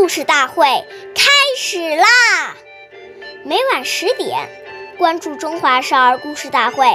[0.00, 0.64] 故事大会
[1.14, 2.56] 开始啦！
[3.44, 4.48] 每晚十点，
[4.96, 6.86] 关注《中华少儿故事大会》，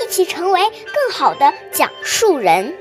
[0.00, 2.78] 一起成为更好的讲述人。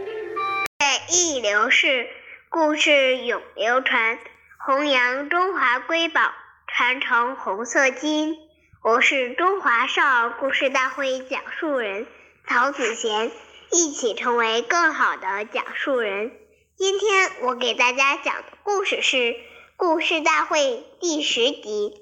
[1.09, 2.07] 忆流逝，
[2.49, 4.19] 故事永流传，
[4.63, 6.21] 弘扬中华瑰宝，
[6.67, 8.37] 传承红色基因。
[8.83, 12.05] 我是中华少儿故事大会讲述人
[12.47, 13.31] 曹子贤，
[13.71, 16.31] 一起成为更好的讲述人。
[16.77, 19.17] 今天我给大家讲的故事是
[19.77, 20.59] 《故事大会》
[21.01, 21.93] 第十集《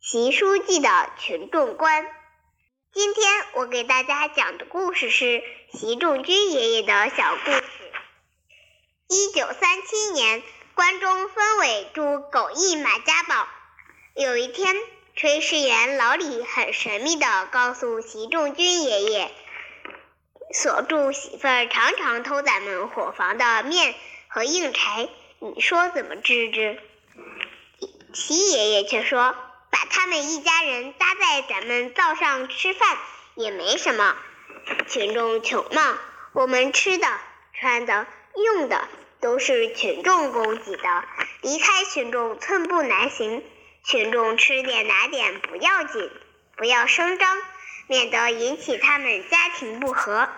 [0.00, 2.04] 习书记的群众观》。
[2.90, 5.42] 今天我给大家讲的故事是
[5.74, 7.64] 习仲勋爷爷的小故事。
[9.08, 10.42] 一九三七年，
[10.74, 13.46] 关中分委驻狗驿马家堡。
[14.14, 14.74] 有一天，
[15.14, 19.30] 炊事员老李很神秘地告诉习仲勋爷爷。
[20.54, 23.94] 锁住媳妇儿常常偷咱们伙房的面
[24.28, 26.80] 和硬柴，你说怎么治治？
[28.12, 29.34] 齐爷爷却说，
[29.70, 32.98] 把他们一家人搭在咱们灶上吃饭
[33.34, 34.14] 也没什么。
[34.88, 35.98] 群众穷嘛，
[36.32, 37.06] 我们吃的、
[37.58, 38.86] 穿的、用的
[39.20, 41.04] 都是群众供给的，
[41.40, 43.42] 离开群众寸步难行。
[43.84, 46.10] 群众吃点拿点不要紧，
[46.56, 47.36] 不要声张，
[47.88, 50.28] 免得引起他们家庭不和。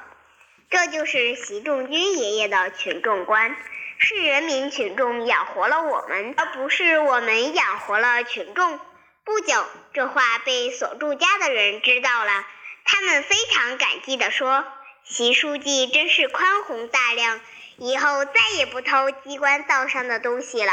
[0.70, 3.56] 这就是习仲勋爷爷的群众观，
[3.98, 8.80] 是人民群众养活了我们，而不是我们养活了群众。
[9.24, 12.44] 不久，这话被锁住家的人知道了，
[12.84, 14.64] 他们非常感激地说
[15.04, 17.40] ：“习书记真是宽宏大量，
[17.78, 20.72] 以后再也不偷机关灶上的东西了。”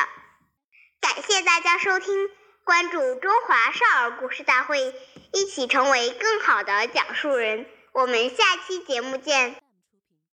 [0.99, 2.29] 感谢大家收听，
[2.63, 4.93] 关注中华少儿故事大会，
[5.31, 7.65] 一起成为更好的讲述人。
[7.93, 9.55] 我们下期节目见。